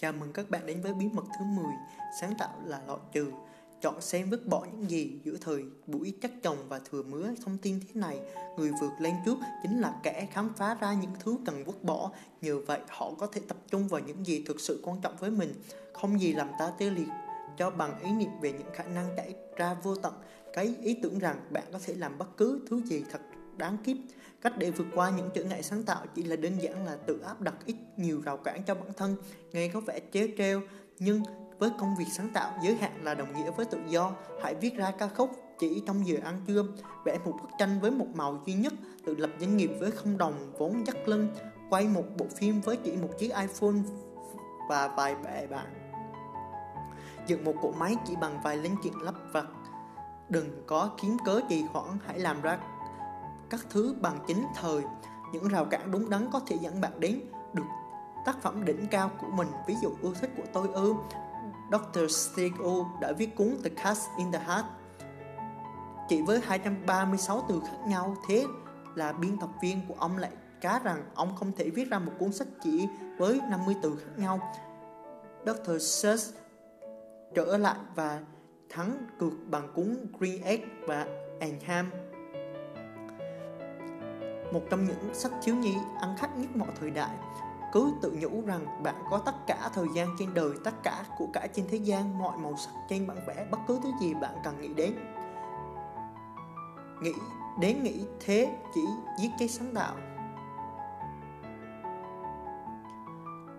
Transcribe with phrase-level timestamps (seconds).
[0.00, 1.64] Chào mừng các bạn đến với bí mật thứ 10
[2.20, 3.32] Sáng tạo là loại trừ.
[3.80, 7.58] Chọn xem vứt bỏ những gì giữa thời buổi chắc chồng và thừa mứa, thông
[7.58, 8.20] tin thế này.
[8.58, 12.10] Người vượt lên trước chính là kẻ khám phá ra những thứ cần vứt bỏ.
[12.40, 15.30] Nhờ vậy, họ có thể tập trung vào những gì thực sự quan trọng với
[15.30, 15.54] mình.
[15.92, 17.08] Không gì làm ta tê liệt.
[17.56, 20.14] Cho bằng ý niệm về những khả năng chảy ra vô tận.
[20.52, 23.20] Cái ý tưởng rằng bạn có thể làm bất cứ thứ gì thật
[23.60, 23.96] đáng kiếp
[24.42, 27.20] cách để vượt qua những trở ngại sáng tạo chỉ là đơn giản là tự
[27.26, 29.16] áp đặt ít nhiều rào cản cho bản thân.
[29.52, 30.60] Nghe có vẻ chế treo
[30.98, 31.22] nhưng
[31.58, 34.12] với công việc sáng tạo, giới hạn là đồng nghĩa với tự do.
[34.42, 36.64] Hãy viết ra ca khúc chỉ trong giờ ăn trưa,
[37.04, 38.72] vẽ một bức tranh với một màu duy nhất,
[39.04, 41.28] tự lập doanh nghiệp với không đồng vốn dắt lưng,
[41.70, 43.78] quay một bộ phim với chỉ một chiếc iphone
[44.68, 45.66] và vài bè bạn.
[47.26, 49.46] Dựng một cỗ máy chỉ bằng vài linh kiện lắp vặt.
[50.28, 52.58] Đừng có kiếm cớ trì hoãn, hãy làm ra
[53.50, 54.82] các thứ bằng chính thời
[55.32, 57.20] những rào cản đúng đắn có thể dẫn bạn đến
[57.52, 57.64] được
[58.26, 60.94] tác phẩm đỉnh cao của mình ví dụ ưa thích của tôi ư
[61.70, 62.10] Dr.
[62.10, 64.66] Stego đã viết cuốn The Cast in the Heart
[66.10, 68.46] chỉ với 236 từ khác nhau, thế
[68.94, 70.30] là biên tập viên của ông lại
[70.60, 74.10] cá rằng ông không thể viết ra một cuốn sách chỉ với 50 từ khác
[74.16, 74.52] nhau
[75.46, 75.82] Dr.
[75.82, 76.34] Seuss
[77.34, 78.20] trở lại và
[78.68, 81.06] thắng cược bằng cuốn Green Egg và
[81.66, 81.90] Ham
[84.52, 87.16] một trong những sách thiếu nhi ăn khách nhất mọi thời đại.
[87.72, 91.26] Cứ tự nhủ rằng bạn có tất cả thời gian trên đời, tất cả của
[91.32, 94.34] cả trên thế gian, mọi màu sắc trên bản vẽ, bất cứ thứ gì bạn
[94.44, 94.94] cần nghĩ đến.
[97.02, 97.12] Nghĩ
[97.60, 98.80] đến nghĩ thế chỉ
[99.18, 99.94] giết cái sáng tạo.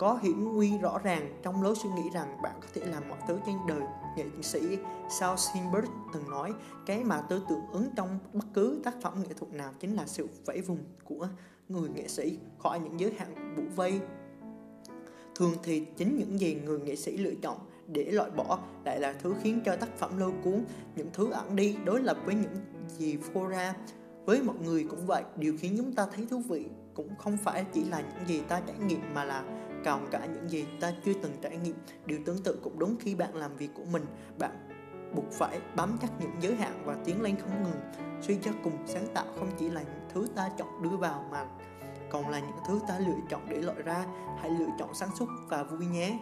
[0.00, 3.18] Có hiểm nguy rõ ràng trong lối suy nghĩ rằng bạn có thể làm mọi
[3.28, 3.80] thứ trên đời.
[4.16, 4.60] Nghệ sĩ
[5.18, 6.52] Sao Sinberg từng nói,
[6.86, 10.06] cái mà tư tưởng ứng trong bất cứ tác phẩm nghệ thuật nào chính là
[10.06, 11.28] sự vẫy vùng của
[11.68, 14.00] người nghệ sĩ, khỏi những giới hạn bủ vây.
[15.34, 19.14] Thường thì chính những gì người nghệ sĩ lựa chọn để loại bỏ lại là
[19.22, 20.64] thứ khiến cho tác phẩm lôi cuốn
[20.96, 22.56] những thứ ẩn đi, đối lập với những
[22.88, 23.74] gì phô ra.
[24.24, 27.64] Với mọi người cũng vậy, điều khiến chúng ta thấy thú vị cũng không phải
[27.72, 29.44] chỉ là những gì ta trải nghiệm mà là
[29.84, 31.74] còn cả những gì ta chưa từng trải nghiệm.
[32.06, 34.06] Điều tương tự cũng đúng khi bạn làm việc của mình,
[34.38, 34.68] bạn
[35.14, 37.80] buộc phải bám chắc những giới hạn và tiến lên không ngừng.
[38.22, 41.46] Suy cho cùng, sáng tạo không chỉ là những thứ ta chọn đưa vào mà
[42.10, 44.04] còn là những thứ ta lựa chọn để loại ra.
[44.40, 46.18] Hãy lựa chọn sáng suốt và vui nhé!